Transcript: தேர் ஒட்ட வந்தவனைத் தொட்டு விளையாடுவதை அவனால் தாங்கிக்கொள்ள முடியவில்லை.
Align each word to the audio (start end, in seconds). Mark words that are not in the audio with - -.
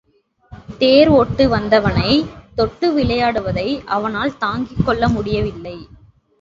தேர் 0.79 1.09
ஒட்ட 1.09 1.47
வந்தவனைத் 1.47 2.31
தொட்டு 2.55 2.89
விளையாடுவதை 2.97 3.85
அவனால் 3.85 4.37
தாங்கிக்கொள்ள 4.37 5.07
முடியவில்லை. 5.09 5.77